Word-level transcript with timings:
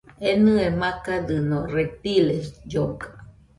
Enɨe 0.29 0.65
makadɨno, 0.79 1.59
reptiles 1.75 2.47
lloga 2.69 3.07